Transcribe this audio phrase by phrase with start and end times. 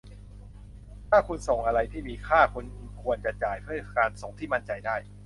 [1.09, 2.65] ถ้าคุณส่งอะไรที่มีค่า คุณ
[3.03, 4.95] ควรจ่ายเพื่อการส่งที่มั่นใจได้